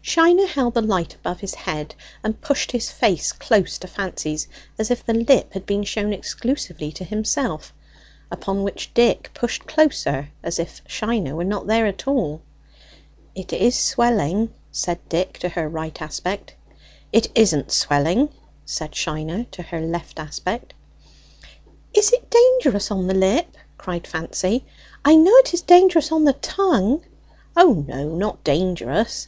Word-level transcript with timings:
Shiner 0.00 0.46
held 0.46 0.74
the 0.74 0.80
light 0.80 1.16
above 1.16 1.40
his 1.40 1.56
head 1.56 1.96
and 2.22 2.40
pushed 2.40 2.70
his 2.70 2.88
face 2.92 3.32
close 3.32 3.78
to 3.78 3.88
Fancy's, 3.88 4.46
as 4.78 4.92
if 4.92 5.04
the 5.04 5.12
lip 5.12 5.52
had 5.54 5.66
been 5.66 5.82
shown 5.82 6.12
exclusively 6.12 6.92
to 6.92 7.02
himself, 7.02 7.72
upon 8.30 8.62
which 8.62 8.94
Dick 8.94 9.32
pushed 9.34 9.66
closer, 9.66 10.28
as 10.40 10.60
if 10.60 10.82
Shiner 10.86 11.34
were 11.34 11.42
not 11.42 11.66
there 11.66 11.84
at 11.86 12.06
all. 12.06 12.42
"It 13.34 13.52
is 13.52 13.76
swelling," 13.76 14.54
said 14.70 15.00
Dick 15.08 15.32
to 15.40 15.48
her 15.48 15.68
right 15.68 16.00
aspect. 16.00 16.54
"It 17.12 17.30
isn't 17.34 17.72
swelling," 17.72 18.28
said 18.64 18.94
Shiner 18.94 19.46
to 19.50 19.64
her 19.64 19.80
left 19.80 20.20
aspect. 20.20 20.74
"Is 21.92 22.12
it 22.12 22.30
dangerous 22.30 22.92
on 22.92 23.08
the 23.08 23.14
lip?" 23.14 23.56
cried 23.78 24.06
Fancy. 24.06 24.64
"I 25.04 25.16
know 25.16 25.34
it 25.38 25.52
is 25.52 25.60
dangerous 25.62 26.12
on 26.12 26.22
the 26.22 26.34
tongue." 26.34 27.02
"O 27.56 27.72
no, 27.88 28.14
not 28.14 28.44
dangerous!" 28.44 29.20